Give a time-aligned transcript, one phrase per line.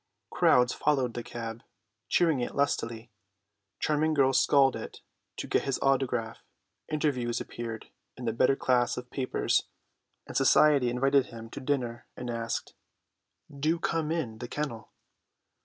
[0.31, 1.61] Crowds followed the cab,
[2.09, 3.11] cheering it lustily;
[3.79, 5.01] charming girls scaled it
[5.37, 6.39] to get his autograph;
[6.89, 9.67] interviews appeared in the better class of papers,
[10.25, 12.73] and society invited him to dinner and added,
[13.55, 14.89] "Do come in the kennel."